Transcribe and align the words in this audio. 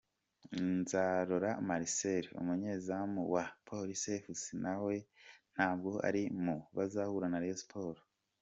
Nzarora 0.75 1.51
Marcel 1.67 2.25
umunyezamu 2.41 3.21
wa 3.33 3.43
Police 3.67 4.11
Fc 4.23 4.43
nawe 4.63 4.95
ntabwo 5.53 5.91
ari 6.07 6.23
mu 6.43 6.55
bazahura 6.75 7.27
na 7.29 7.41
Rayon 7.43 7.61
Sports. 7.63 8.03